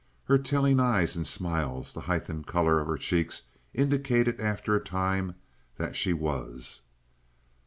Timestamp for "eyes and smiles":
0.79-1.93